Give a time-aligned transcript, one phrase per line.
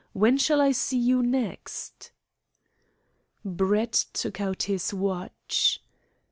[0.13, 2.09] When shall I see you next?"
[3.45, 5.79] Brett took out his watch.